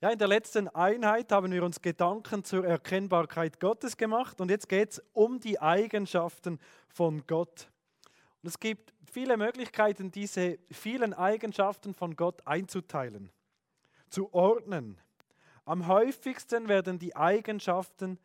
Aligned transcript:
Ja, 0.00 0.10
in 0.10 0.18
der 0.18 0.28
letzten 0.28 0.68
Einheit 0.68 1.32
haben 1.32 1.52
wir 1.52 1.62
uns 1.62 1.80
Gedanken 1.80 2.44
zur 2.44 2.66
Erkennbarkeit 2.66 3.58
Gottes 3.60 3.96
gemacht 3.96 4.40
und 4.40 4.50
jetzt 4.50 4.68
geht 4.68 4.92
es 4.92 5.02
um 5.12 5.40
die 5.40 5.60
Eigenschaften 5.60 6.58
von 6.88 7.26
Gott. 7.26 7.70
Und 8.42 8.48
es 8.48 8.60
gibt 8.60 8.92
viele 9.10 9.36
Möglichkeiten, 9.36 10.10
diese 10.10 10.58
vielen 10.70 11.14
Eigenschaften 11.14 11.94
von 11.94 12.16
Gott 12.16 12.46
einzuteilen, 12.46 13.30
zu 14.10 14.32
ordnen. 14.34 15.00
Am 15.64 15.86
häufigsten 15.86 16.68
werden 16.68 16.98
die 16.98 17.16
Eigenschaften 17.16 18.18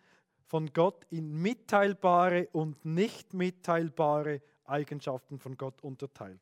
von 0.48 0.74
Gott 0.74 1.06
in 1.10 1.42
mitteilbare 1.42 2.50
und 2.52 2.84
nicht 2.84 3.34
mitteilbare 3.34 4.42
Eigenschaften 4.66 5.40
von 5.40 5.56
Gott 5.56 5.82
unterteilt. 5.82 6.42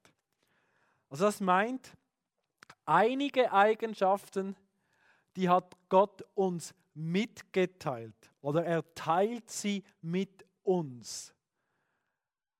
Also 1.09 1.25
das 1.25 1.39
meint, 1.39 1.95
einige 2.85 3.51
Eigenschaften, 3.53 4.55
die 5.37 5.47
hat 5.47 5.77
Gott 5.87 6.23
uns 6.33 6.73
mitgeteilt 6.95 8.15
oder 8.41 8.65
er 8.65 8.93
teilt 8.95 9.51
sie 9.51 9.83
mit 10.01 10.43
uns. 10.63 11.33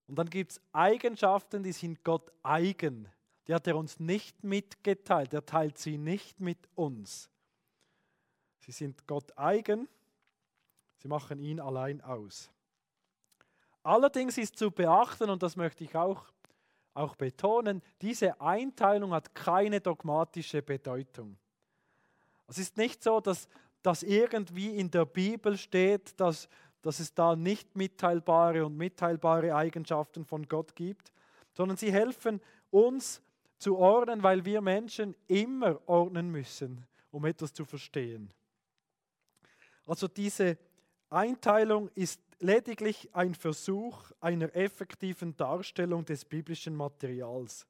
Und 0.05 0.17
dann 0.17 0.29
gibt 0.29 0.51
es 0.51 0.61
Eigenschaften, 0.71 1.63
die 1.63 1.71
sind 1.71 2.03
Gott 2.03 2.31
eigen. 2.43 3.09
Die 3.47 3.53
hat 3.53 3.65
er 3.65 3.75
uns 3.75 3.99
nicht 3.99 4.43
mitgeteilt, 4.43 5.33
er 5.33 5.45
teilt 5.45 5.79
sie 5.79 5.97
nicht 5.97 6.39
mit 6.39 6.69
uns. 6.75 7.29
Sie 8.59 8.71
sind 8.71 9.07
Gott 9.07 9.35
eigen, 9.37 9.89
sie 10.97 11.07
machen 11.07 11.39
ihn 11.39 11.59
allein 11.59 12.01
aus. 12.01 12.51
Allerdings 13.81 14.37
ist 14.37 14.57
zu 14.57 14.69
beachten, 14.69 15.29
und 15.29 15.41
das 15.41 15.55
möchte 15.55 15.83
ich 15.83 15.95
auch, 15.95 16.25
auch 16.93 17.15
betonen, 17.15 17.81
diese 18.01 18.39
Einteilung 18.39 19.13
hat 19.13 19.33
keine 19.33 19.81
dogmatische 19.81 20.61
Bedeutung. 20.61 21.37
Es 22.47 22.57
ist 22.57 22.77
nicht 22.77 23.03
so, 23.03 23.19
dass, 23.19 23.47
dass 23.81 24.03
irgendwie 24.03 24.75
in 24.75 24.89
der 24.89 25.05
Bibel 25.05 25.57
steht, 25.57 26.19
dass, 26.19 26.49
dass 26.81 26.99
es 26.99 27.13
da 27.13 27.35
nicht 27.35 27.75
mitteilbare 27.75 28.65
und 28.65 28.77
mitteilbare 28.77 29.53
Eigenschaften 29.53 30.25
von 30.25 30.47
Gott 30.47 30.75
gibt, 30.75 31.11
sondern 31.53 31.77
sie 31.77 31.91
helfen 31.91 32.41
uns 32.71 33.21
zu 33.57 33.77
ordnen, 33.77 34.23
weil 34.23 34.45
wir 34.45 34.61
Menschen 34.61 35.15
immer 35.27 35.79
ordnen 35.87 36.29
müssen, 36.29 36.85
um 37.11 37.25
etwas 37.25 37.53
zu 37.53 37.65
verstehen. 37.65 38.31
Also 39.85 40.07
diese 40.07 40.57
Einteilung 41.09 41.89
ist 41.95 42.21
lediglich 42.39 43.09
ein 43.13 43.33
Versuch 43.33 44.11
einer 44.19 44.55
effektiven 44.55 45.35
Darstellung 45.35 46.05
des 46.05 46.25
biblischen 46.25 46.75
Materials. 46.75 47.65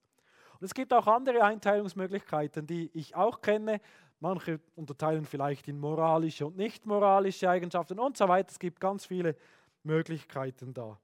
Und 0.59 0.65
es 0.65 0.73
gibt 0.73 0.91
auch 0.93 1.07
andere 1.07 1.43
Einteilungsmöglichkeiten, 1.43 2.65
die 2.65 2.89
ich 2.93 3.15
auch 3.15 3.41
kenne, 3.41 3.79
Manche 4.19 4.59
unterteilen 4.75 5.25
vielleicht 5.25 5.67
in 5.67 5.79
moralische 5.79 6.47
und 6.47 6.57
nicht 6.57 6.85
moralische 6.85 7.49
Eigenschaften 7.49 7.99
und 7.99 8.17
so 8.17 8.27
weiter. 8.27 8.49
Es 8.49 8.59
gibt 8.59 8.79
ganz 8.79 9.05
viele 9.05 9.35
Möglichkeiten 9.83 10.73
da. 10.73 10.99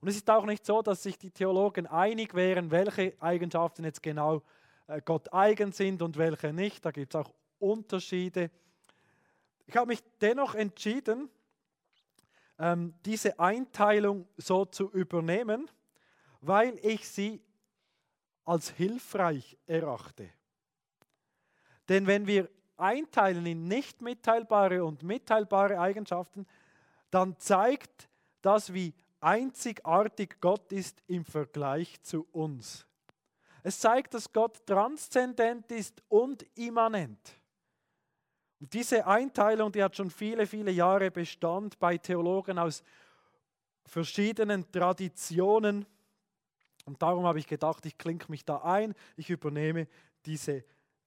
Und 0.00 0.08
es 0.08 0.16
ist 0.16 0.28
auch 0.30 0.44
nicht 0.44 0.64
so, 0.66 0.82
dass 0.82 1.02
sich 1.02 1.18
die 1.18 1.30
Theologen 1.30 1.86
einig 1.86 2.34
wären, 2.34 2.70
welche 2.70 3.14
Eigenschaften 3.20 3.84
jetzt 3.84 4.02
genau 4.02 4.42
äh, 4.86 5.00
Gott 5.02 5.32
eigen 5.32 5.72
sind 5.72 6.02
und 6.02 6.16
welche 6.18 6.52
nicht. 6.52 6.84
Da 6.84 6.90
gibt 6.90 7.14
es 7.14 7.20
auch 7.20 7.32
Unterschiede. 7.58 8.50
Ich 9.66 9.76
habe 9.76 9.86
mich 9.88 10.02
dennoch 10.20 10.54
entschieden, 10.54 11.30
ähm, 12.58 12.94
diese 13.04 13.38
Einteilung 13.38 14.28
so 14.36 14.64
zu 14.64 14.90
übernehmen, 14.90 15.70
weil 16.40 16.78
ich 16.82 17.08
sie 17.08 17.42
als 18.44 18.70
hilfreich 18.70 19.56
erachte. 19.66 20.28
Denn 21.88 22.06
wenn 22.06 22.26
wir 22.26 22.48
einteilen 22.76 23.46
in 23.46 23.68
nicht 23.68 24.02
mitteilbare 24.02 24.84
und 24.84 25.02
mitteilbare 25.02 25.78
Eigenschaften, 25.78 26.46
dann 27.10 27.38
zeigt 27.38 28.08
das, 28.42 28.72
wie 28.72 28.94
einzigartig 29.20 30.40
Gott 30.40 30.72
ist 30.72 31.02
im 31.06 31.24
Vergleich 31.24 32.02
zu 32.02 32.26
uns. 32.32 32.86
Es 33.62 33.80
zeigt, 33.80 34.12
dass 34.12 34.32
Gott 34.32 34.66
transzendent 34.66 35.70
ist 35.72 36.02
und 36.08 36.44
immanent. 36.54 37.18
Und 38.60 38.72
diese 38.74 39.06
Einteilung, 39.06 39.72
die 39.72 39.82
hat 39.82 39.96
schon 39.96 40.10
viele, 40.10 40.46
viele 40.46 40.70
Jahre 40.70 41.10
Bestand 41.10 41.78
bei 41.78 41.96
Theologen 41.96 42.58
aus 42.58 42.82
verschiedenen 43.86 44.70
Traditionen. 44.70 45.86
Und 46.84 47.00
darum 47.00 47.24
habe 47.24 47.38
ich 47.38 47.46
gedacht, 47.46 47.86
ich 47.86 47.96
klinke 47.96 48.30
mich 48.30 48.44
da 48.44 48.58
ein, 48.58 48.94
ich 49.16 49.30
übernehme 49.30 49.88
diese 50.26 50.64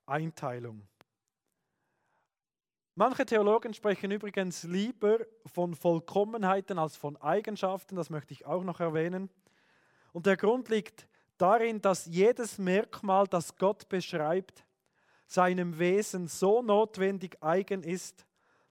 Einteilung. 0.08 0.88
Manche 2.96 3.26
Theologen 3.28 3.76
sprechen 3.76 4.10
übrigens 4.10 4.64
lieber 4.64 5.20
von 5.46 5.76
Vollkommenheiten 5.76 6.80
als 6.80 6.96
von 6.96 7.16
Eigenschaften, 7.18 7.96
das 7.96 8.10
möchte 8.10 8.34
ich 8.34 8.48
auch 8.48 8.64
noch 8.64 8.80
erwähnen. 8.80 9.30
Und 10.14 10.26
der 10.26 10.36
Grund 10.36 10.70
liegt 10.70 11.08
darin, 11.38 11.80
dass 11.80 12.08
jedes 12.08 12.58
Merkmal, 12.58 13.28
das 13.28 13.56
Gott 13.56 13.88
beschreibt, 13.88 14.66
seinem 15.28 15.78
Wesen 15.78 16.28
so 16.28 16.64
notwendig 16.64 17.38
eigen 17.44 17.84
ist, 17.84 18.26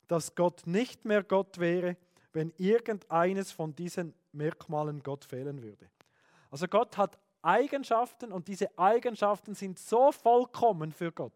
dass 0.09 0.35
Gott 0.35 0.67
nicht 0.67 1.05
mehr 1.05 1.23
Gott 1.23 1.59
wäre, 1.59 1.97
wenn 2.33 2.53
irgendeines 2.57 3.53
von 3.53 3.77
diesen 3.77 4.15
Merkmalen 4.33 5.03
Gott 5.03 5.25
fehlen 5.25 5.63
würde. 5.63 5.89
Also 6.51 6.67
Gott 6.67 6.97
hat 6.97 7.19
Eigenschaften 7.47 8.33
und 8.33 8.49
diese 8.49 8.77
Eigenschaften 8.77 9.55
sind 9.55 9.79
so 9.79 10.11
vollkommen 10.11 10.93
für 10.93 11.13
Gott, 11.13 11.33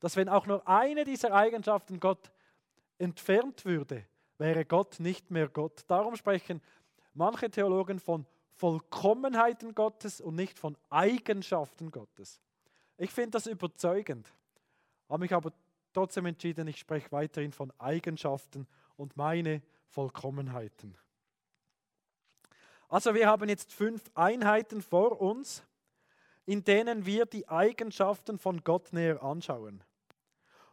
dass 0.00 0.16
wenn 0.16 0.28
auch 0.28 0.46
nur 0.46 0.66
eine 0.68 1.04
dieser 1.04 1.32
Eigenschaften 1.32 1.98
Gott 1.98 2.30
entfernt 2.98 3.64
würde, 3.64 4.04
wäre 4.38 4.64
Gott 4.64 5.00
nicht 5.00 5.30
mehr 5.30 5.48
Gott. 5.48 5.84
Darum 5.88 6.14
sprechen 6.16 6.60
manche 7.14 7.50
Theologen 7.50 7.98
von 7.98 8.26
Vollkommenheiten 8.52 9.74
Gottes 9.74 10.20
und 10.20 10.34
nicht 10.34 10.58
von 10.58 10.76
Eigenschaften 10.90 11.90
Gottes. 11.90 12.40
Ich 12.98 13.10
finde 13.10 13.32
das 13.32 13.46
überzeugend, 13.46 14.30
habe 15.08 15.20
mich 15.20 15.34
aber 15.34 15.52
trotzdem 15.92 16.26
entschieden, 16.26 16.68
ich 16.68 16.78
spreche 16.78 17.12
weiterhin 17.12 17.52
von 17.52 17.72
Eigenschaften 17.78 18.66
und 18.96 19.16
meine 19.16 19.62
Vollkommenheiten. 19.88 20.96
Also 22.88 23.14
wir 23.14 23.26
haben 23.26 23.48
jetzt 23.48 23.72
fünf 23.72 24.02
Einheiten 24.14 24.80
vor 24.80 25.20
uns, 25.20 25.64
in 26.44 26.62
denen 26.62 27.04
wir 27.04 27.26
die 27.26 27.48
Eigenschaften 27.48 28.38
von 28.38 28.62
Gott 28.62 28.92
näher 28.92 29.22
anschauen. 29.22 29.82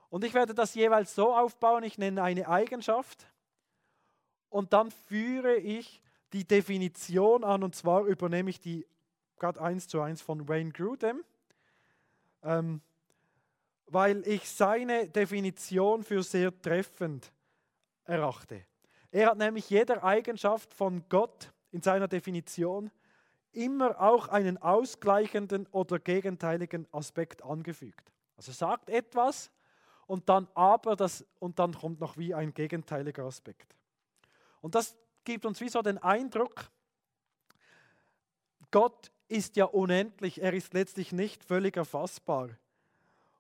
Und 0.10 0.24
ich 0.24 0.36
werde 0.36 0.54
das 0.54 0.76
jeweils 0.76 1.16
so 1.16 1.36
aufbauen, 1.36 1.84
ich 1.84 1.98
nenne 1.98 2.22
eine 2.22 2.48
Eigenschaft 2.48 3.26
und 4.50 4.74
dann 4.74 4.92
führe 4.92 5.56
ich 5.56 6.04
die 6.34 6.48
Definition 6.48 7.44
an 7.44 7.64
und 7.64 7.76
zwar 7.76 8.06
übernehme 8.06 8.52
ich 8.52 8.60
die 8.60 8.86
gerade 9.38 9.60
eins 9.60 9.88
zu 9.88 10.00
eins 10.02 10.22
von 10.22 10.48
Wayne 10.48 10.72
Grudem, 10.72 11.24
ähm, 12.44 12.82
weil 13.88 14.28
ich 14.28 14.50
seine 14.50 15.10
Definition 15.10 16.04
für 16.04 16.24
sehr 16.24 16.62
treffend 16.62 17.32
erachte. 18.06 18.66
Er 19.12 19.32
hat 19.32 19.38
nämlich 19.38 19.70
jeder 19.70 20.04
Eigenschaft 20.04 20.74
von 20.74 21.04
Gott 21.10 21.53
in 21.74 21.82
seiner 21.82 22.08
Definition 22.08 22.92
immer 23.52 24.00
auch 24.00 24.30
einen 24.30 24.58
ausgleichenden 24.58 25.68
oder 25.72 26.00
gegenteiligen 26.00 26.88
Aspekt 26.92 27.44
angefügt. 27.44 28.12
Also 28.38 28.52
sagt 28.52 28.90
etwas 28.90 29.52
und 30.08 30.30
dann 30.30 30.48
aber 30.54 30.96
das 30.96 31.26
und 31.40 31.60
dann 31.60 31.74
kommt 31.74 32.00
noch 32.00 32.18
wie 32.18 32.34
ein 32.34 32.54
gegenteiliger 32.54 33.26
Aspekt. 33.26 33.76
Und 34.62 34.76
das 34.76 34.96
gibt 35.24 35.46
uns 35.46 35.60
wie 35.62 35.70
so 35.70 35.82
den 35.82 35.98
Eindruck, 35.98 36.70
Gott 38.72 39.12
ist 39.28 39.56
ja 39.56 39.66
unendlich, 39.66 40.42
er 40.42 40.54
ist 40.54 40.74
letztlich 40.74 41.12
nicht 41.12 41.44
völlig 41.44 41.78
erfassbar. 41.78 42.50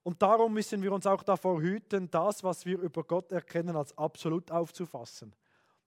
Und 0.03 0.21
darum 0.21 0.53
müssen 0.53 0.81
wir 0.83 0.91
uns 0.91 1.07
auch 1.07 1.23
davor 1.23 1.61
hüten, 1.61 2.11
das, 2.11 2.43
was 2.43 2.65
wir 2.65 2.79
über 2.79 3.03
Gott 3.03 3.31
erkennen, 3.31 3.75
als 3.75 3.97
absolut 3.97 4.51
aufzufassen. 4.51 5.33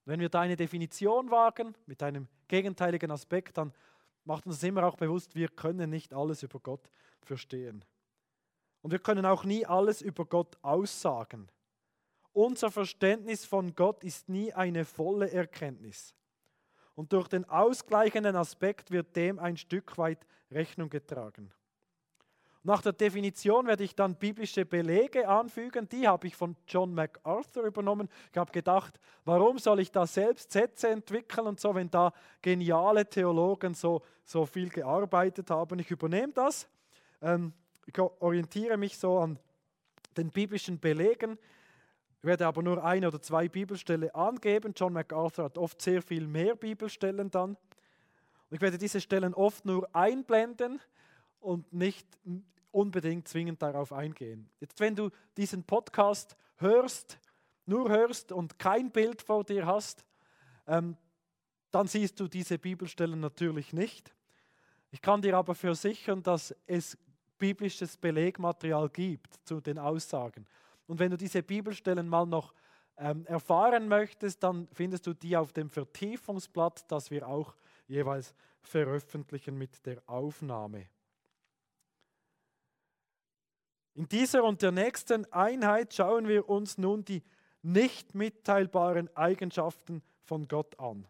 Wenn 0.07 0.21
wir 0.21 0.29
da 0.29 0.39
eine 0.39 0.55
Definition 0.55 1.29
wagen 1.31 1.75
mit 1.85 2.01
einem 2.01 2.29
gegenteiligen 2.47 3.11
Aspekt, 3.11 3.57
dann 3.57 3.73
macht 4.23 4.45
uns 4.45 4.63
immer 4.63 4.85
auch 4.85 4.95
bewusst, 4.95 5.35
wir 5.35 5.49
können 5.49 5.89
nicht 5.89 6.13
alles 6.13 6.43
über 6.43 6.61
Gott 6.61 6.89
verstehen. 7.23 7.83
Und 8.81 8.91
wir 8.91 8.99
können 8.99 9.25
auch 9.25 9.43
nie 9.43 9.65
alles 9.65 10.01
über 10.01 10.23
Gott 10.23 10.57
aussagen. 10.61 11.49
Unser 12.31 12.71
Verständnis 12.71 13.43
von 13.43 13.75
Gott 13.75 14.01
ist 14.05 14.29
nie 14.29 14.53
eine 14.53 14.85
volle 14.85 15.29
Erkenntnis. 15.29 16.15
Und 16.95 17.11
durch 17.11 17.27
den 17.27 17.43
ausgleichenden 17.43 18.37
Aspekt 18.37 18.91
wird 18.91 19.13
dem 19.13 19.39
ein 19.39 19.57
Stück 19.57 19.97
weit 19.97 20.25
Rechnung 20.49 20.89
getragen. 20.89 21.51
Nach 22.63 22.81
der 22.81 22.93
Definition 22.93 23.67
werde 23.67 23.83
ich 23.83 23.95
dann 23.95 24.15
biblische 24.15 24.65
Belege 24.65 25.27
anfügen. 25.27 25.87
Die 25.87 26.07
habe 26.07 26.27
ich 26.27 26.35
von 26.35 26.55
John 26.67 26.93
MacArthur 26.93 27.63
übernommen. 27.63 28.09
Ich 28.31 28.37
habe 28.37 28.51
gedacht, 28.51 28.99
warum 29.25 29.57
soll 29.57 29.79
ich 29.79 29.91
da 29.91 30.05
selbst 30.05 30.51
Sätze 30.51 30.89
entwickeln 30.89 31.47
und 31.47 31.59
so, 31.59 31.73
wenn 31.75 31.89
da 31.89 32.11
geniale 32.41 33.07
Theologen 33.07 33.73
so, 33.73 34.01
so 34.25 34.45
viel 34.45 34.69
gearbeitet 34.69 35.49
haben. 35.49 35.79
Ich 35.79 35.89
übernehme 35.91 36.33
das. 36.33 36.67
Ähm, 37.21 37.53
ich 37.85 37.97
orientiere 37.99 38.75
mich 38.75 38.97
so 38.97 39.19
an 39.19 39.39
den 40.17 40.29
biblischen 40.29 40.79
Belegen. 40.79 41.37
Ich 42.19 42.25
werde 42.25 42.47
aber 42.47 42.61
nur 42.63 42.83
eine 42.83 43.07
oder 43.07 43.21
zwei 43.21 43.47
Bibelstellen 43.47 44.09
angeben. 44.13 44.73
John 44.75 44.91
MacArthur 44.91 45.45
hat 45.45 45.57
oft 45.57 45.81
sehr 45.81 46.01
viel 46.01 46.27
mehr 46.27 46.55
Bibelstellen 46.55 47.31
dann. 47.31 47.51
Und 47.51 48.55
ich 48.55 48.61
werde 48.61 48.77
diese 48.77 48.99
Stellen 48.99 49.33
oft 49.33 49.65
nur 49.65 49.87
einblenden 49.95 50.81
und 51.39 51.71
nicht 51.73 52.07
unbedingt 52.71 53.27
zwingend 53.27 53.61
darauf 53.61 53.91
eingehen. 53.91 54.49
Jetzt, 54.59 54.79
wenn 54.79 54.95
du 54.95 55.09
diesen 55.35 55.63
Podcast 55.63 56.35
hörst, 56.57 57.19
nur 57.65 57.89
hörst 57.89 58.31
und 58.31 58.59
kein 58.59 58.91
Bild 58.91 59.21
vor 59.21 59.43
dir 59.43 59.65
hast, 59.65 60.05
ähm, 60.67 60.95
dann 61.71 61.87
siehst 61.87 62.19
du 62.19 62.27
diese 62.27 62.57
Bibelstellen 62.57 63.19
natürlich 63.19 63.73
nicht. 63.73 64.13
Ich 64.91 65.01
kann 65.01 65.21
dir 65.21 65.37
aber 65.37 65.53
versichern, 65.53 66.23
dass 66.23 66.55
es 66.65 66.97
biblisches 67.37 67.97
Belegmaterial 67.97 68.89
gibt 68.89 69.35
zu 69.43 69.59
den 69.59 69.77
Aussagen. 69.77 70.45
Und 70.87 70.99
wenn 70.99 71.11
du 71.11 71.17
diese 71.17 71.43
Bibelstellen 71.43 72.07
mal 72.07 72.25
noch 72.25 72.53
ähm, 72.97 73.25
erfahren 73.25 73.87
möchtest, 73.87 74.41
dann 74.41 74.67
findest 74.71 75.05
du 75.05 75.13
die 75.13 75.35
auf 75.35 75.51
dem 75.51 75.69
Vertiefungsblatt, 75.69 76.89
das 76.91 77.11
wir 77.11 77.27
auch 77.27 77.55
jeweils 77.87 78.33
veröffentlichen 78.61 79.57
mit 79.57 79.85
der 79.85 80.01
Aufnahme. 80.07 80.87
In 83.97 84.07
dieser 84.07 84.43
und 84.43 84.61
der 84.61 84.71
nächsten 84.71 85.25
Einheit 85.33 85.91
schauen 85.91 86.27
wir 86.27 86.47
uns 86.47 86.77
nun 86.77 87.03
die 87.03 87.23
nicht 87.63 88.13
mitteilbaren 88.13 89.09
Eigenschaften 89.17 90.03
von 90.21 90.47
Gott 90.47 90.79
an. 90.79 91.07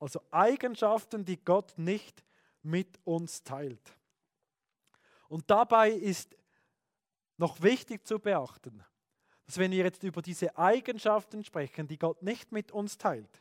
Also 0.00 0.20
Eigenschaften, 0.32 1.24
die 1.24 1.36
Gott 1.36 1.78
nicht 1.78 2.24
mit 2.64 2.98
uns 3.04 3.44
teilt. 3.44 3.96
Und 5.28 5.48
dabei 5.48 5.92
ist 5.92 6.36
noch 7.36 7.62
wichtig 7.62 8.04
zu 8.04 8.18
beachten, 8.18 8.82
dass 9.46 9.56
wenn 9.58 9.70
wir 9.70 9.84
jetzt 9.84 10.02
über 10.02 10.20
diese 10.20 10.58
Eigenschaften 10.58 11.44
sprechen, 11.44 11.86
die 11.86 12.00
Gott 12.00 12.20
nicht 12.20 12.50
mit 12.50 12.72
uns 12.72 12.98
teilt, 12.98 13.40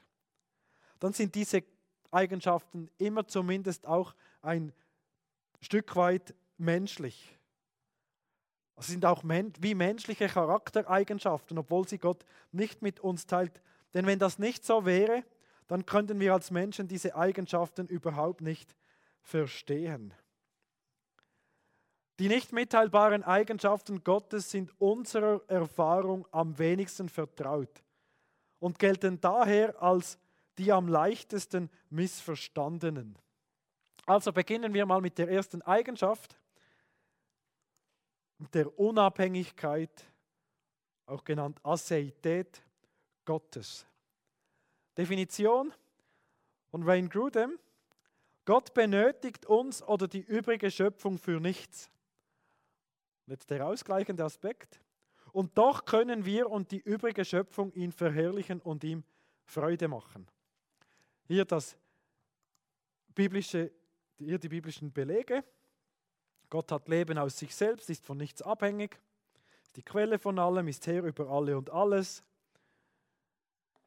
dann 0.99 1.13
sind 1.13 1.33
diese 1.33 1.63
Eigenschaften 2.11 2.91
immer 2.99 3.25
zumindest 3.25 3.87
auch 3.87 4.13
ein 4.43 4.71
Stück 5.61 5.95
weit 5.95 6.35
menschlich. 6.59 7.39
Es 8.75 8.87
sind 8.87 9.05
auch 9.05 9.23
wie 9.23 9.75
menschliche 9.75 10.27
Charaktereigenschaften, 10.27 11.57
obwohl 11.57 11.87
sie 11.87 11.99
Gott 11.99 12.25
nicht 12.51 12.81
mit 12.81 12.99
uns 12.99 13.25
teilt. 13.25 13.61
Denn 13.93 14.05
wenn 14.05 14.19
das 14.19 14.39
nicht 14.39 14.65
so 14.65 14.85
wäre, 14.85 15.23
dann 15.67 15.85
könnten 15.85 16.19
wir 16.19 16.33
als 16.33 16.51
Menschen 16.51 16.87
diese 16.87 17.15
Eigenschaften 17.15 17.87
überhaupt 17.87 18.41
nicht 18.41 18.75
verstehen. 19.21 20.13
Die 22.19 22.27
nicht 22.27 22.51
mitteilbaren 22.51 23.23
Eigenschaften 23.23 24.03
Gottes 24.03 24.51
sind 24.51 24.71
unserer 24.79 25.41
Erfahrung 25.47 26.27
am 26.31 26.57
wenigsten 26.59 27.09
vertraut 27.09 27.83
und 28.59 28.77
gelten 28.77 29.19
daher 29.19 29.81
als 29.81 30.19
die 30.57 30.71
am 30.71 30.87
leichtesten 30.87 31.69
missverstandenen. 31.89 33.17
Also 34.05 34.31
beginnen 34.31 34.73
wir 34.73 34.85
mal 34.85 35.01
mit 35.01 35.17
der 35.17 35.29
ersten 35.29 35.61
Eigenschaft 35.63 36.37
der 38.53 38.77
Unabhängigkeit, 38.77 40.05
auch 41.05 41.23
genannt 41.23 41.59
Aseität 41.63 42.61
Gottes. 43.25 43.85
Definition 44.97 45.73
von 46.69 46.85
Wayne 46.85 47.09
Grudem. 47.09 47.59
Gott 48.45 48.73
benötigt 48.73 49.45
uns 49.45 49.81
oder 49.81 50.07
die 50.07 50.21
übrige 50.21 50.69
Schöpfung 50.69 51.17
für 51.17 51.39
nichts. 51.39 51.89
Jetzt 53.25 53.49
der 53.49 53.65
ausgleichende 53.65 54.23
Aspekt. 54.23 54.81
Und 55.31 55.57
doch 55.57 55.85
können 55.85 56.25
wir 56.25 56.49
und 56.49 56.71
die 56.71 56.81
übrige 56.81 57.25
Schöpfung 57.25 57.71
ihn 57.73 57.91
verherrlichen 57.91 58.59
und 58.61 58.83
ihm 58.83 59.03
Freude 59.45 59.87
machen. 59.87 60.27
Hier 61.25 61.45
das 61.45 61.77
biblische, 63.15 63.71
hier 64.17 64.37
die 64.37 64.49
biblischen 64.49 64.91
Belege. 64.91 65.43
Gott 66.53 66.71
hat 66.71 66.87
Leben 66.87 67.17
aus 67.17 67.39
sich 67.39 67.55
selbst, 67.55 67.89
ist 67.89 68.05
von 68.05 68.15
nichts 68.15 68.43
abhängig, 68.43 68.99
ist 69.63 69.75
die 69.75 69.81
Quelle 69.81 70.19
von 70.19 70.37
allem, 70.37 70.67
ist 70.67 70.85
Herr 70.85 71.01
über 71.01 71.27
alle 71.27 71.57
und 71.57 71.71
alles, 71.71 72.21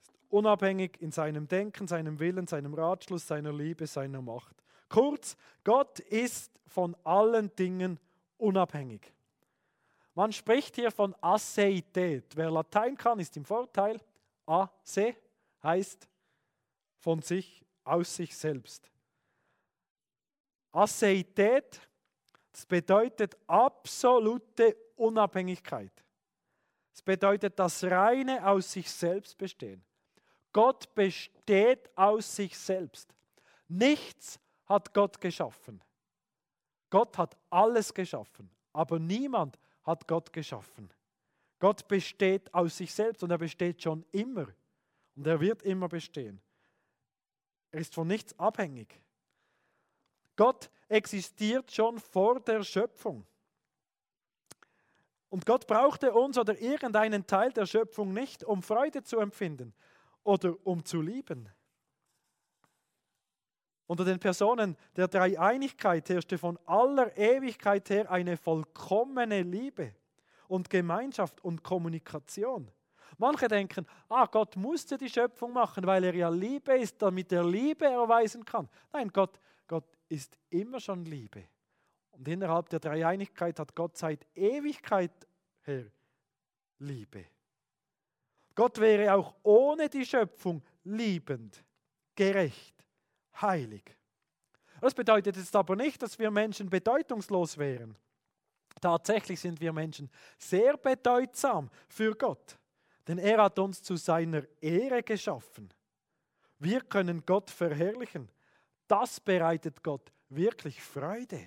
ist 0.03 0.19
unabhängig 0.31 1.01
in 1.01 1.13
seinem 1.13 1.47
Denken, 1.47 1.87
seinem 1.87 2.19
Willen, 2.19 2.49
seinem 2.49 2.75
Ratschluss, 2.75 3.25
seiner 3.25 3.53
Liebe, 3.53 3.87
seiner 3.87 4.21
Macht. 4.21 4.57
Kurz, 4.89 5.37
Gott 5.63 6.01
ist 6.01 6.59
von 6.67 6.97
allen 7.05 7.55
Dingen 7.55 8.01
unabhängig. 8.37 9.13
Man 10.17 10.33
spricht 10.33 10.75
hier 10.75 10.91
von 10.91 11.15
Aseität. 11.21 12.35
Wer 12.35 12.51
Latein 12.51 12.97
kann, 12.97 13.21
ist 13.21 13.37
im 13.37 13.45
Vorteil. 13.45 14.01
Ase 14.45 15.15
heißt 15.63 16.09
von 16.99 17.23
sich, 17.23 17.65
aus 17.85 18.17
sich 18.17 18.37
selbst. 18.37 18.91
Aseität 20.73 21.81
das 22.57 22.65
bedeutet 22.65 23.37
absolute 23.47 24.75
Unabhängigkeit. 24.97 25.93
Es 26.91 27.03
bedeutet 27.03 27.59
das 27.59 27.85
reine 27.85 28.49
aus 28.49 28.73
sich 28.73 28.91
selbst 28.91 29.37
bestehen. 29.37 29.85
Gott 30.55 30.95
besteht 30.95 31.91
aus 31.99 32.35
sich 32.35 32.57
selbst. 32.57 33.15
Nichts 33.69 34.41
hat 34.65 34.95
Gott 34.95 35.21
geschaffen. 35.21 35.85
Gott 36.89 37.19
hat 37.19 37.37
alles 37.51 37.93
geschaffen, 37.93 38.51
aber 38.73 38.99
niemand 38.99 39.59
hat 39.83 40.09
Gott 40.09 40.33
geschaffen. 40.33 40.91
Gott 41.59 41.87
besteht 41.87 42.55
aus 42.55 42.79
sich 42.79 42.95
selbst 42.95 43.23
und 43.23 43.31
er 43.31 43.39
besteht 43.39 43.83
schon 43.83 44.03
immer 44.13 44.47
und 45.15 45.27
er 45.27 45.39
wird 45.39 45.61
immer 45.63 45.89
bestehen. 45.89 46.41
Er 47.71 47.81
ist 47.81 47.93
von 47.93 48.07
nichts 48.07 48.39
abhängig. 48.39 48.99
Gott 50.37 50.71
existiert 50.89 51.73
schon 51.73 51.99
vor 51.99 52.41
der 52.41 52.63
Schöpfung. 52.63 53.27
Und 55.29 55.45
Gott 55.45 55.67
brauchte 55.67 56.13
uns 56.13 56.39
oder 56.39 56.59
irgendeinen 56.61 57.27
Teil 57.27 57.53
der 57.53 57.67
Schöpfung 57.67 58.13
nicht, 58.13 58.45
um 58.45 58.63
Freude 58.63 59.03
zu 59.03 59.19
empfinden 59.19 59.75
oder 60.23 60.55
um 60.65 60.85
zu 60.85 61.01
lieben. 61.01 61.49
Unter 63.87 64.05
den 64.05 64.19
Personen 64.19 64.77
der 64.97 65.09
Dreieinigkeit 65.09 66.09
herrschte 66.09 66.39
von 66.39 66.59
aller 66.67 67.17
Ewigkeit 67.17 67.89
her 67.91 68.11
eine 68.11 68.37
vollkommene 68.37 69.43
Liebe 69.43 69.95
und 70.49 70.71
Gemeinschaft 70.71 71.43
und 71.45 71.63
Kommunikation. 71.63 72.71
Manche 73.19 73.49
denken, 73.49 73.87
ah, 74.09 74.27
Gott 74.27 74.57
musste 74.57 74.99
die 74.99 75.09
Schöpfung 75.09 75.53
machen, 75.53 75.87
weil 75.87 76.05
er 76.05 76.15
ja 76.15 76.29
Liebe 76.29 76.77
ist, 76.77 77.01
damit 77.01 77.33
er 77.33 77.45
Liebe 77.45 77.87
erweisen 77.87 78.45
kann. 78.45 78.69
Nein, 78.93 79.11
Gott 79.13 79.39
ist 80.09 80.39
immer 80.51 80.81
schon 80.81 81.05
Liebe. 81.05 81.45
Und 82.13 82.27
innerhalb 82.29 82.69
der 82.71 82.81
Dreieinigkeit 82.81 83.59
hat 83.59 83.75
Gott 83.75 83.97
seit 83.97 84.27
Ewigkeit 84.35 85.13
her 85.63 85.87
Liebe. 86.79 87.27
Gott 88.55 88.79
wäre 88.79 89.15
auch 89.15 89.35
ohne 89.43 89.89
die 89.89 90.07
Schöpfung 90.07 90.63
liebend, 90.85 91.63
gerecht, 92.15 92.75
heilig. 93.41 93.97
Das 94.81 94.95
bedeutet 94.95 95.37
jetzt 95.37 95.55
aber 95.55 95.77
nicht, 95.77 96.03
dass 96.03 96.19
wir 96.19 96.31
Menschen 96.31 96.71
bedeutungslos 96.71 97.59
wären. 97.59 97.99
Tatsächlich 98.81 99.41
sind 99.41 99.61
wir 99.61 99.73
Menschen 99.73 100.11
sehr 100.39 100.77
bedeutsam 100.77 101.71
für 101.89 102.15
Gott, 102.15 102.59
denn 103.07 103.19
er 103.19 103.43
hat 103.43 103.59
uns 103.59 103.83
zu 103.83 103.97
seiner 103.97 104.43
Ehre 104.61 105.03
geschaffen. 105.03 105.73
Wir 106.59 106.81
können 106.83 107.25
Gott 107.25 107.51
verherrlichen 107.51 108.31
das 108.89 109.21
bereitet 109.21 109.83
Gott 109.83 110.13
wirklich 110.29 110.83
Freude. 110.83 111.41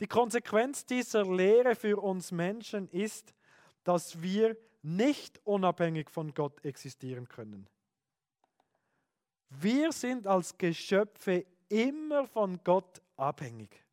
Die 0.00 0.06
Konsequenz 0.06 0.86
dieser 0.86 1.24
Lehre 1.24 1.74
für 1.74 2.00
uns 2.02 2.30
Menschen 2.30 2.88
ist, 2.88 3.34
dass 3.82 4.20
wir 4.22 4.56
nicht 4.82 5.40
unabhängig 5.44 6.10
von 6.10 6.32
Gott 6.32 6.64
existieren 6.64 7.28
können. 7.28 7.68
Wir 9.50 9.92
sind 9.92 10.26
als 10.26 10.56
Geschöpfe 10.56 11.46
immer 11.68 12.26
von 12.26 12.62
Gott 12.62 13.02
abhängig. 13.16 13.84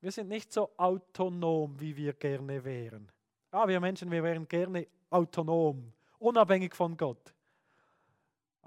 Wir 0.00 0.12
sind 0.12 0.28
nicht 0.28 0.52
so 0.52 0.70
autonom, 0.76 1.78
wie 1.80 1.96
wir 1.96 2.12
gerne 2.12 2.64
wären. 2.64 3.10
Ah, 3.50 3.66
wir 3.66 3.80
Menschen, 3.80 4.10
wir 4.10 4.22
wären 4.22 4.46
gerne 4.46 4.86
autonom, 5.10 5.92
unabhängig 6.18 6.74
von 6.74 6.96
Gott. 6.96 7.34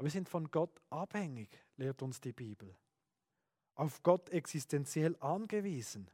Aber 0.01 0.08
wir 0.08 0.12
sind 0.13 0.29
von 0.29 0.50
Gott 0.50 0.81
abhängig 0.89 1.63
lehrt 1.77 2.01
uns 2.01 2.20
die 2.20 2.34
Bibel. 2.34 2.75
Auf 3.75 4.01
Gott 4.01 4.31
existenziell 4.31 5.15
angewiesen. 5.20 6.10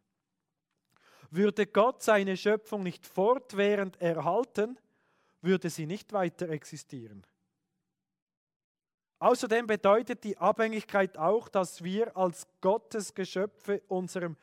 Würde 1.30 1.66
Gott 1.66 2.04
seine 2.04 2.36
Schöpfung 2.36 2.84
nicht 2.84 3.06
fortwährend 3.06 3.96
erhalten, 4.02 4.78
würde 5.40 5.70
sie 5.70 5.86
nicht 5.86 6.12
weiter 6.12 6.50
existieren. 6.50 7.26
Außerdem 9.20 9.68
bedeutet 9.68 10.26
die 10.26 10.38
Abhängigkeit 10.38 11.18
auch, 11.18 11.48
dass 11.48 11.82
wir 11.82 12.18
als 12.18 12.46
Gottes 12.60 13.14
Geschöpfe 13.14 13.82
unserem 13.88 14.36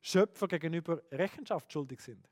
Schöpfer 0.00 0.48
gegenüber 0.48 1.02
Rechenschaft 1.10 1.70
schuldig 1.70 2.00
sind. 2.00 2.26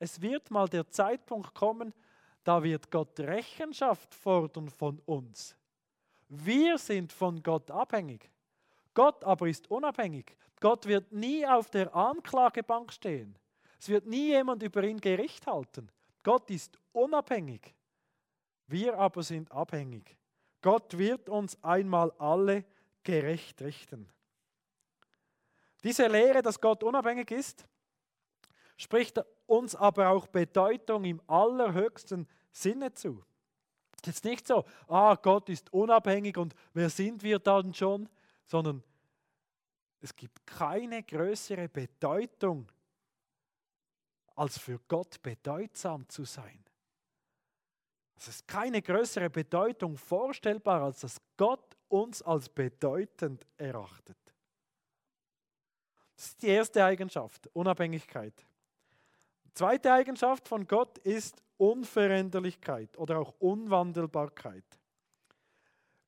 Es 0.00 0.20
wird 0.20 0.50
mal 0.50 0.68
der 0.68 0.88
Zeitpunkt 0.88 1.54
kommen, 1.54 1.94
da 2.42 2.64
wird 2.64 2.90
Gott 2.90 3.20
Rechenschaft 3.20 4.12
fordern 4.12 4.68
von 4.68 4.98
uns. 5.06 5.56
Wir 6.28 6.78
sind 6.78 7.12
von 7.12 7.42
Gott 7.42 7.70
abhängig. 7.70 8.30
Gott 8.94 9.24
aber 9.24 9.48
ist 9.48 9.70
unabhängig. 9.70 10.36
Gott 10.60 10.86
wird 10.86 11.12
nie 11.12 11.46
auf 11.46 11.70
der 11.70 11.94
Anklagebank 11.94 12.92
stehen. 12.92 13.38
Es 13.78 13.88
wird 13.88 14.06
nie 14.06 14.28
jemand 14.28 14.62
über 14.62 14.82
ihn 14.82 15.00
Gericht 15.00 15.46
halten. 15.46 15.90
Gott 16.22 16.50
ist 16.50 16.78
unabhängig. 16.92 17.74
Wir 18.66 18.98
aber 18.98 19.22
sind 19.22 19.52
abhängig. 19.52 20.16
Gott 20.62 20.96
wird 20.98 21.28
uns 21.28 21.62
einmal 21.62 22.10
alle 22.18 22.64
gerecht 23.04 23.60
richten. 23.62 24.08
Diese 25.84 26.08
Lehre, 26.08 26.42
dass 26.42 26.60
Gott 26.60 26.82
unabhängig 26.82 27.30
ist, 27.30 27.64
spricht 28.76 29.20
uns 29.46 29.76
aber 29.76 30.08
auch 30.08 30.26
Bedeutung 30.26 31.04
im 31.04 31.22
allerhöchsten 31.28 32.26
Sinne 32.50 32.92
zu. 32.92 33.24
Es 34.06 34.16
ist 34.16 34.24
nicht 34.24 34.46
so, 34.46 34.64
ah, 34.86 35.16
Gott 35.16 35.48
ist 35.48 35.72
unabhängig 35.72 36.36
und 36.36 36.54
wer 36.72 36.88
sind 36.88 37.24
wir 37.24 37.40
dann 37.40 37.74
schon, 37.74 38.08
sondern 38.44 38.82
es 40.00 40.14
gibt 40.14 40.46
keine 40.46 41.02
größere 41.02 41.68
Bedeutung, 41.68 42.70
als 44.36 44.58
für 44.58 44.78
Gott 44.86 45.20
bedeutsam 45.22 46.08
zu 46.08 46.24
sein. 46.24 46.62
Es 48.14 48.28
ist 48.28 48.46
keine 48.46 48.80
größere 48.80 49.28
Bedeutung 49.28 49.96
vorstellbar, 49.96 50.82
als 50.82 51.00
dass 51.00 51.20
Gott 51.36 51.76
uns 51.88 52.22
als 52.22 52.48
bedeutend 52.48 53.44
erachtet. 53.56 54.16
Das 56.14 56.26
ist 56.28 56.42
die 56.42 56.48
erste 56.48 56.84
Eigenschaft, 56.84 57.48
Unabhängigkeit. 57.54 58.46
Zweite 59.56 59.90
Eigenschaft 59.90 60.48
von 60.48 60.66
Gott 60.66 60.98
ist 60.98 61.42
Unveränderlichkeit 61.56 62.98
oder 62.98 63.18
auch 63.18 63.32
Unwandelbarkeit. 63.38 64.66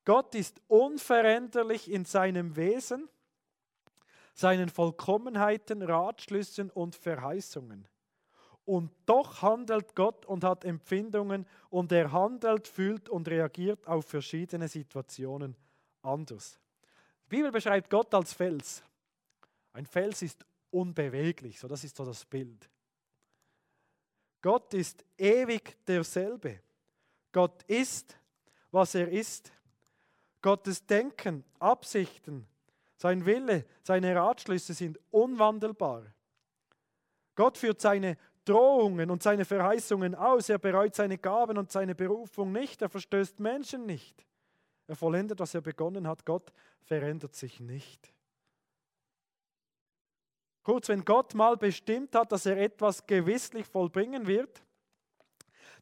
Gott 0.05 0.35
ist 0.35 0.61
unveränderlich 0.67 1.89
in 1.89 2.05
seinem 2.05 2.55
Wesen, 2.55 3.09
seinen 4.35 4.69
Vollkommenheiten, 4.69 5.81
Ratschlüssen 5.81 6.69
und 6.69 6.95
Verheißungen. 6.95 7.87
Und 8.65 8.91
doch 9.07 9.41
handelt 9.41 9.95
Gott 9.95 10.27
und 10.27 10.43
hat 10.43 10.63
Empfindungen 10.63 11.47
und 11.71 11.91
er 11.91 12.11
handelt, 12.11 12.67
fühlt 12.67 13.09
und 13.09 13.27
reagiert 13.27 13.87
auf 13.87 14.05
verschiedene 14.05 14.67
Situationen 14.67 15.55
anders. 16.03 16.59
Die 17.25 17.37
Bibel 17.37 17.51
beschreibt 17.51 17.89
Gott 17.89 18.13
als 18.13 18.31
Fels. 18.31 18.83
Ein 19.73 19.87
Fels 19.87 20.21
ist 20.21 20.45
unbeweglich, 20.69 21.59
so 21.59 21.67
das 21.67 21.83
ist 21.83 21.97
so 21.97 22.05
das 22.05 22.23
Bild. 22.25 22.69
Gott 24.41 24.73
ist 24.73 25.03
ewig 25.17 25.77
derselbe. 25.85 26.59
Gott 27.31 27.63
ist, 27.63 28.17
was 28.71 28.95
er 28.95 29.09
ist. 29.09 29.51
Gottes 30.41 30.85
Denken, 30.85 31.43
Absichten, 31.59 32.47
sein 32.95 33.25
Wille, 33.25 33.65
seine 33.83 34.15
Ratschlüsse 34.15 34.73
sind 34.73 34.99
unwandelbar. 35.11 36.03
Gott 37.35 37.57
führt 37.57 37.81
seine 37.81 38.17
Drohungen 38.45 39.11
und 39.11 39.21
seine 39.21 39.45
Verheißungen 39.45 40.15
aus. 40.15 40.49
Er 40.49 40.57
bereut 40.57 40.95
seine 40.95 41.17
Gaben 41.17 41.57
und 41.57 41.71
seine 41.71 41.95
Berufung 41.95 42.51
nicht. 42.51 42.81
Er 42.81 42.89
verstößt 42.89 43.39
Menschen 43.39 43.85
nicht. 43.85 44.25
Er 44.87 44.95
vollendet, 44.95 45.39
was 45.39 45.53
er 45.53 45.61
begonnen 45.61 46.07
hat. 46.07 46.25
Gott 46.25 46.51
verändert 46.81 47.35
sich 47.35 47.59
nicht. 47.59 48.11
Kurz, 50.63 50.89
wenn 50.89 51.05
Gott 51.05 51.33
mal 51.33 51.57
bestimmt 51.57 52.13
hat, 52.15 52.31
dass 52.31 52.45
er 52.45 52.57
etwas 52.57 53.05
gewisslich 53.05 53.65
vollbringen 53.65 54.27
wird, 54.27 54.61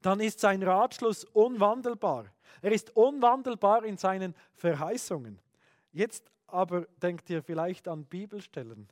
dann 0.01 0.19
ist 0.19 0.39
sein 0.39 0.61
Ratschluss 0.63 1.23
unwandelbar. 1.25 2.25
Er 2.61 2.71
ist 2.71 2.95
unwandelbar 2.95 3.83
in 3.83 3.97
seinen 3.97 4.35
Verheißungen. 4.53 5.39
Jetzt 5.91 6.31
aber 6.47 6.81
denkt 7.01 7.29
ihr 7.29 7.41
vielleicht 7.41 7.87
an 7.87 8.05
Bibelstellen 8.05 8.87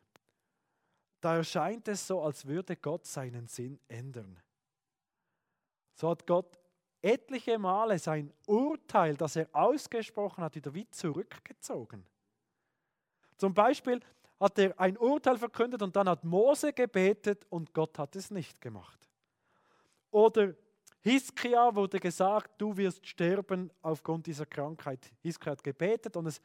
da 1.26 1.38
erscheint 1.38 1.88
es 1.88 2.06
so, 2.06 2.22
als 2.22 2.46
würde 2.46 2.76
Gott 2.76 3.08
seinen 3.08 3.48
Sinn 3.48 3.80
ändern. 3.88 4.40
So 5.96 6.12
hat 6.12 6.28
Gott 6.28 6.60
etliche 7.02 7.58
Male 7.58 7.98
sein 7.98 8.32
Urteil, 8.46 9.18
das 9.18 9.36
er 9.36 9.50
ausgesprochen 9.52 10.44
hat, 10.44 10.54
wieder 10.54 10.72
wie 10.76 10.88
zurückgezogen. 10.92 12.06
Zum 13.38 13.56
Beispiel 13.56 14.02
hat 14.40 14.60
er 14.60 14.80
ein 14.80 14.98
Urteil 14.98 15.38
verkündet 15.38 15.82
und 15.82 15.96
dann 15.96 16.10
hat 16.10 16.24
Mose 16.24 16.74
gebetet 16.74 17.46
und 17.50 17.74
Gott 17.74 17.98
hat 17.98 18.16
es 18.16 18.32
nicht 18.32 18.60
gemacht. 18.60 19.00
Oder 20.12 20.54
Hiskia 21.02 21.74
wurde 21.76 22.00
gesagt, 22.00 22.52
du 22.58 22.76
wirst 22.76 23.06
sterben 23.06 23.72
aufgrund 23.82 24.26
dieser 24.26 24.46
Krankheit. 24.46 25.12
Hiskia 25.22 25.52
hat 25.52 25.64
gebetet 25.64 26.18
und 26.18 26.26
es 26.26 26.42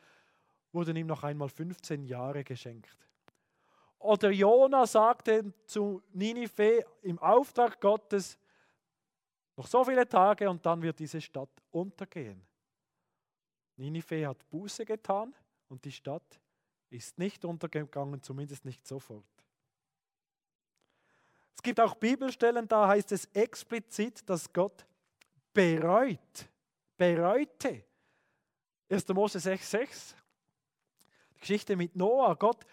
wurden 0.73 0.97
ihm 0.97 1.07
noch 1.07 1.23
einmal 1.23 1.49
15 1.49 2.05
Jahre 2.05 2.45
geschenkt. 2.45 3.09
Oder 3.99 4.31
Jona 4.31 4.87
sagte 4.87 5.53
zu 5.67 6.03
Ninive 6.13 6.85
im 7.03 7.19
Auftrag 7.19 7.81
Gottes, 7.81 8.39
noch 9.57 9.67
so 9.67 9.85
viele 9.85 10.09
Tage 10.09 10.49
und 10.49 10.65
dann 10.65 10.81
wird 10.81 10.99
diese 10.99 11.21
Stadt 11.21 11.51
untergehen. 11.71 12.43
Ninive 13.77 14.27
hat 14.27 14.49
Buße 14.49 14.85
getan 14.85 15.35
und 15.69 15.85
die 15.85 15.93
Stadt 15.93 16.41
ist 16.91 17.19
nicht 17.19 17.45
untergegangen, 17.45 18.23
zumindest 18.23 18.65
nicht 18.65 18.87
sofort. 18.87 19.25
Es 21.55 21.63
gibt 21.63 21.79
auch 21.81 21.95
Bibelstellen, 21.95 22.67
da 22.67 22.89
heißt 22.89 23.13
es 23.13 23.27
explizit, 23.35 24.29
dass 24.29 24.53
Gott 24.53 24.87
bereut, 25.53 26.49
bereute. 26.97 27.85
1. 28.89 29.09
Mose 29.09 29.39
6,6. 29.39 30.15
Die 31.35 31.41
Geschichte 31.41 31.77
mit 31.77 31.95
Noah. 31.95 32.35
Gott 32.37 32.65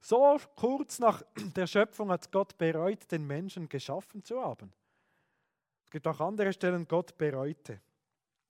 so 0.00 0.38
kurz 0.54 0.98
nach 0.98 1.22
der 1.36 1.66
Schöpfung 1.66 2.10
hat 2.10 2.30
Gott 2.30 2.56
bereut, 2.56 3.10
den 3.10 3.26
Menschen 3.26 3.68
geschaffen 3.68 4.22
zu 4.22 4.40
haben. 4.40 4.72
Es 5.84 5.90
gibt 5.90 6.06
auch 6.06 6.20
andere 6.20 6.52
Stellen, 6.52 6.86
Gott 6.86 7.16
bereute. 7.18 7.80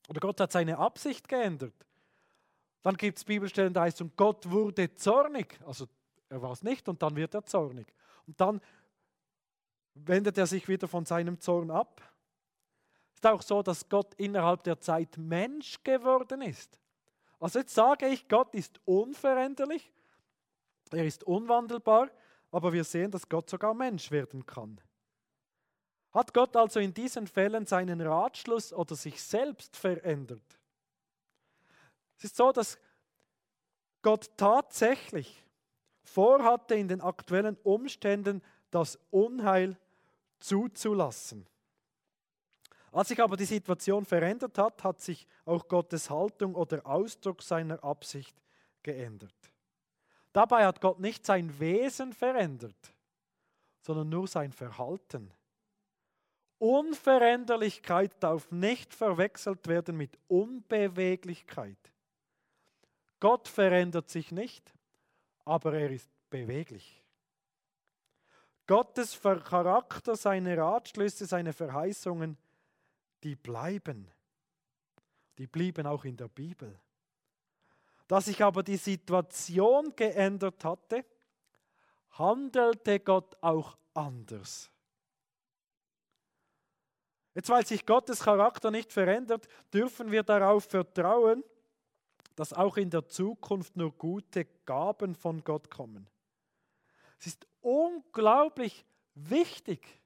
Oder 0.09 0.21
Gott 0.21 0.41
hat 0.41 0.53
seine 0.53 0.79
Absicht 0.79 1.29
geändert. 1.29 1.75
Dann 2.87 2.97
gibt 2.97 3.19
es 3.19 3.25
Bibelstellen, 3.25 3.75
da 3.75 3.83
heißt 3.83 3.97
es, 3.97 4.00
und 4.02 4.16
Gott 4.16 4.49
wurde 4.49 4.95
zornig. 4.95 5.59
Also 5.66 5.87
er 6.28 6.40
war 6.40 6.52
es 6.52 6.62
nicht 6.62 6.88
und 6.88 7.02
dann 7.02 7.16
wird 7.16 7.35
er 7.35 7.45
zornig. 7.45 7.93
Und 8.28 8.40
dann 8.40 8.61
wendet 9.95 10.38
er 10.38 10.47
sich 10.47 10.69
wieder 10.69 10.87
von 10.87 11.05
seinem 11.05 11.40
Zorn 11.40 11.73
ab. 11.73 12.00
Es 13.11 13.16
ist 13.16 13.26
auch 13.26 13.43
so, 13.43 13.62
dass 13.62 13.88
Gott 13.88 14.14
innerhalb 14.14 14.62
der 14.62 14.78
Zeit 14.78 15.19
Mensch 15.19 15.83
geworden 15.83 16.43
ist. 16.43 16.78
Also 17.40 17.59
jetzt 17.59 17.75
sage 17.75 18.07
ich, 18.07 18.28
Gott 18.28 18.55
ist 18.55 18.78
unveränderlich 18.85 19.93
er 20.93 21.05
ist 21.05 21.25
unwandelbar, 21.25 22.09
aber 22.52 22.73
wir 22.73 22.85
sehen, 22.85 23.11
dass 23.11 23.28
Gott 23.28 23.50
sogar 23.50 23.75
Mensch 23.75 24.12
werden 24.12 24.47
kann. 24.47 24.81
Hat 26.12 26.33
Gott 26.33 26.57
also 26.57 26.78
in 26.78 26.95
diesen 26.95 27.26
Fällen 27.26 27.66
seinen 27.66 28.00
Ratschluss 28.00 28.73
oder 28.73 28.95
sich 28.95 29.21
selbst 29.21 29.76
verändert? 29.76 30.61
Es 32.18 32.25
ist 32.25 32.37
so, 32.37 32.52
dass 32.52 32.78
Gott 34.02 34.30
tatsächlich 34.37 35.44
vorhatte, 36.02 36.75
in 36.75 36.88
den 36.88 37.00
aktuellen 37.00 37.56
Umständen 37.62 38.42
das 38.70 38.99
Unheil 39.11 39.76
zuzulassen. 40.38 41.46
Als 42.92 43.08
sich 43.08 43.20
aber 43.20 43.37
die 43.37 43.44
Situation 43.44 44.04
verändert 44.04 44.56
hat, 44.58 44.82
hat 44.85 45.00
sich 45.00 45.26
auch 45.44 45.68
Gottes 45.68 46.08
Haltung 46.08 46.54
oder 46.54 46.87
Ausdruck 46.87 47.42
seiner 47.42 47.82
Absicht 47.85 48.40
geändert. 48.82 49.35
Dabei 50.32 50.66
hat 50.66 50.80
Gott 50.80 51.00
nicht 51.00 51.26
sein 51.26 51.58
Wesen 51.58 52.12
verändert, 52.12 52.94
sondern 53.80 54.08
nur 54.08 54.28
sein 54.28 54.52
Verhalten. 54.52 55.32
Unveränderlichkeit 56.58 58.12
darf 58.23 58.50
nicht 58.50 58.94
verwechselt 58.94 59.66
werden 59.66 59.96
mit 59.96 60.18
Unbeweglichkeit. 60.28 61.76
Gott 63.20 63.49
verändert 63.49 64.11
sich 64.11 64.32
nicht, 64.32 64.75
aber 65.44 65.75
er 65.75 65.90
ist 65.90 66.11
beweglich. 66.28 67.02
Gottes 68.66 69.20
Charakter, 69.20 70.16
seine 70.16 70.56
Ratschlüsse, 70.56 71.26
seine 71.26 71.52
Verheißungen, 71.52 72.37
die 73.23 73.37
bleiben. 73.37 74.11
Die 75.38 75.46
blieben 75.46 75.87
auch 75.87 76.04
in 76.04 76.16
der 76.16 76.28
Bibel. 76.28 76.78
Da 78.08 78.20
sich 78.20 78.42
aber 78.42 78.62
die 78.62 78.76
Situation 78.76 79.94
geändert 79.94 80.64
hatte, 80.64 81.04
handelte 82.11 83.00
Gott 83.00 83.37
auch 83.40 83.76
anders. 83.94 84.70
Jetzt, 87.35 87.50
weil 87.50 87.66
sich 87.66 87.85
Gottes 87.85 88.20
Charakter 88.20 88.70
nicht 88.70 88.92
verändert, 88.92 89.46
dürfen 89.73 90.11
wir 90.11 90.23
darauf 90.23 90.64
vertrauen, 90.64 91.44
dass 92.37 92.52
auch 92.52 92.76
in 92.76 92.90
der 92.90 93.09
Zukunft 93.09 93.76
nur 93.76 93.93
gute 93.93 94.45
Gaben 94.66 95.14
von 95.14 95.43
Gott 95.43 95.71
kommen. 95.71 96.09
Es 97.19 97.26
ist 97.26 97.47
unglaublich 97.62 98.85
wichtig, 99.14 100.00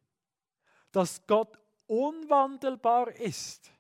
dass 0.93 1.27
Gott 1.27 1.59
unwandelbar 1.87 3.11
ist. 3.17 3.71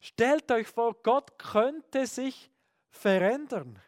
Stellt 0.00 0.50
euch 0.50 0.68
vor, 0.68 0.94
Gott 1.02 1.38
könnte 1.38 2.06
sich 2.06 2.50
verändern. 2.88 3.78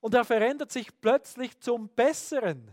Und 0.00 0.14
er 0.14 0.24
verändert 0.24 0.70
sich 0.70 1.00
plötzlich 1.00 1.58
zum 1.58 1.88
Besseren 1.88 2.70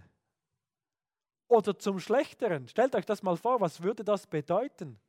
oder 1.48 1.78
zum 1.80 2.00
Schlechteren. 2.00 2.68
Stellt 2.68 2.94
euch 2.96 3.06
das 3.06 3.24
mal 3.24 3.38
vor, 3.38 3.60
was 3.60 3.82
würde 3.82 4.04
das 4.04 4.28
bedeuten? 4.28 5.00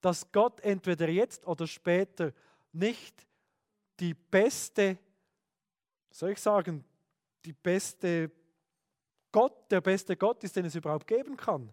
Dass 0.00 0.30
Gott 0.32 0.60
entweder 0.60 1.08
jetzt 1.08 1.46
oder 1.46 1.66
später 1.66 2.32
nicht 2.72 3.26
die 3.98 4.14
beste, 4.14 4.98
soll 6.10 6.30
ich 6.30 6.40
sagen, 6.40 6.84
die 7.44 7.52
beste 7.52 8.30
Gott, 9.32 9.70
der 9.70 9.80
beste 9.80 10.16
Gott 10.16 10.42
ist, 10.44 10.56
den 10.56 10.64
es 10.64 10.74
überhaupt 10.74 11.06
geben 11.06 11.36
kann. 11.36 11.72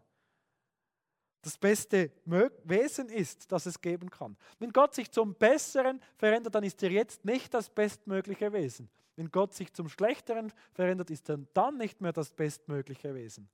Das 1.41 1.57
beste 1.57 2.11
Wesen 2.25 3.09
ist, 3.09 3.51
das 3.51 3.65
es 3.65 3.79
geben 3.79 4.09
kann. 4.09 4.35
Wenn 4.59 4.71
Gott 4.71 4.93
sich 4.93 5.11
zum 5.11 5.33
Besseren 5.35 6.01
verändert, 6.17 6.55
dann 6.55 6.63
ist 6.63 6.81
er 6.83 6.91
jetzt 6.91 7.23
nicht 7.23 7.53
das 7.53 7.69
bestmögliche 7.69 8.51
Wesen. 8.51 8.89
Wenn 9.15 9.31
Gott 9.31 9.53
sich 9.53 9.73
zum 9.73 9.87
Schlechteren 9.89 10.51
verändert, 10.73 11.09
ist 11.09 11.29
er 11.29 11.37
dann 11.53 11.77
nicht 11.77 12.01
mehr 12.01 12.13
das 12.13 12.31
bestmögliche 12.31 13.15
Wesen. 13.15 13.49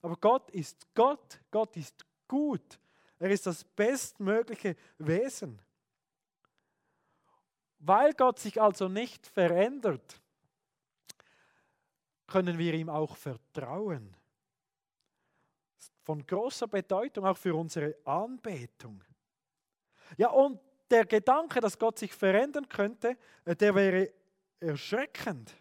Aber 0.00 0.16
Gott 0.16 0.50
ist 0.50 0.86
Gott, 0.94 1.40
Gott 1.50 1.76
ist 1.76 2.04
gut. 2.28 2.78
Er 3.22 3.30
ist 3.30 3.46
das 3.46 3.62
bestmögliche 3.62 4.74
Wesen. 4.98 5.62
Weil 7.78 8.14
Gott 8.14 8.40
sich 8.40 8.60
also 8.60 8.88
nicht 8.88 9.28
verändert, 9.28 10.20
können 12.26 12.58
wir 12.58 12.74
ihm 12.74 12.88
auch 12.88 13.14
vertrauen. 13.14 14.16
Von 16.02 16.26
großer 16.26 16.66
Bedeutung 16.66 17.24
auch 17.24 17.38
für 17.38 17.54
unsere 17.54 17.96
Anbetung. 18.04 19.04
Ja, 20.16 20.30
und 20.30 20.58
der 20.90 21.06
Gedanke, 21.06 21.60
dass 21.60 21.78
Gott 21.78 22.00
sich 22.00 22.12
verändern 22.12 22.68
könnte, 22.68 23.16
äh, 23.44 23.54
der 23.54 23.72
wäre 23.76 24.12
erschreckend. 24.58 25.54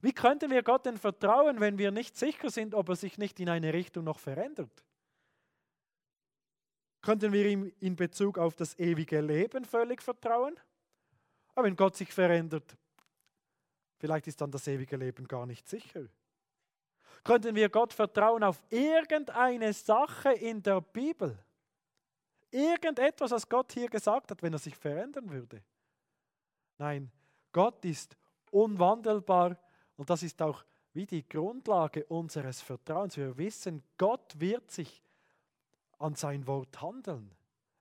Wie 0.00 0.14
könnten 0.14 0.50
wir 0.50 0.62
Gott 0.62 0.86
denn 0.86 0.96
vertrauen, 0.96 1.60
wenn 1.60 1.76
wir 1.76 1.90
nicht 1.90 2.16
sicher 2.16 2.48
sind, 2.48 2.74
ob 2.74 2.88
er 2.88 2.96
sich 2.96 3.18
nicht 3.18 3.38
in 3.40 3.50
eine 3.50 3.74
Richtung 3.74 4.04
noch 4.04 4.20
verändert? 4.20 4.85
Könnten 7.06 7.32
wir 7.32 7.46
ihm 7.46 7.72
in 7.78 7.94
Bezug 7.94 8.36
auf 8.36 8.56
das 8.56 8.76
ewige 8.80 9.20
Leben 9.20 9.64
völlig 9.64 10.02
vertrauen? 10.02 10.58
Aber 11.54 11.68
wenn 11.68 11.76
Gott 11.76 11.94
sich 11.94 12.12
verändert, 12.12 12.76
vielleicht 13.98 14.26
ist 14.26 14.40
dann 14.40 14.50
das 14.50 14.66
ewige 14.66 14.96
Leben 14.96 15.28
gar 15.28 15.46
nicht 15.46 15.68
sicher. 15.68 16.08
Könnten 17.22 17.54
wir 17.54 17.68
Gott 17.68 17.92
vertrauen 17.92 18.42
auf 18.42 18.60
irgendeine 18.70 19.72
Sache 19.72 20.32
in 20.32 20.60
der 20.64 20.80
Bibel? 20.80 21.38
Irgendetwas, 22.50 23.30
was 23.30 23.48
Gott 23.48 23.70
hier 23.70 23.88
gesagt 23.88 24.32
hat, 24.32 24.42
wenn 24.42 24.54
er 24.54 24.58
sich 24.58 24.74
verändern 24.74 25.30
würde? 25.30 25.62
Nein, 26.76 27.12
Gott 27.52 27.84
ist 27.84 28.16
unwandelbar 28.50 29.56
und 29.96 30.10
das 30.10 30.24
ist 30.24 30.42
auch 30.42 30.64
wie 30.92 31.06
die 31.06 31.28
Grundlage 31.28 32.04
unseres 32.06 32.60
Vertrauens. 32.62 33.16
Wir 33.16 33.38
wissen, 33.38 33.84
Gott 33.96 34.40
wird 34.40 34.72
sich 34.72 35.04
an 35.98 36.14
sein 36.14 36.46
Wort 36.46 36.80
handeln, 36.80 37.30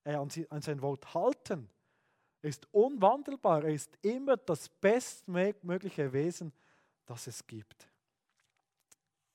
äh, 0.04 0.16
an 0.16 0.62
sein 0.62 0.82
Wort 0.82 1.14
halten. 1.14 1.70
Er 2.42 2.50
ist 2.50 2.68
unwandelbar, 2.72 3.64
er 3.64 3.74
ist 3.74 3.98
immer 4.02 4.38
das 4.38 4.70
bestmögliche 4.70 6.14
Wesen, 6.14 6.54
das 7.06 7.28
es 7.28 7.46
gibt. 7.46 7.90